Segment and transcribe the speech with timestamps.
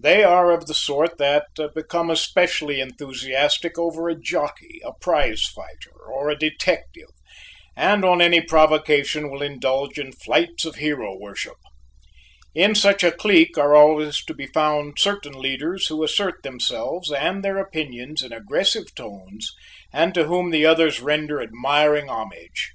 [0.00, 5.92] They are of the sort that become especially enthusiastic over a jockey, a prize fighter,
[6.06, 7.10] or a detective,
[7.76, 11.58] and on any provocation will indulge in flights of hero worship.
[12.54, 17.44] In such a clique are always to be found certain leaders who assert themselves and
[17.44, 19.52] their opinions in aggressive tones
[19.92, 22.70] and to whom the others render admiring homage.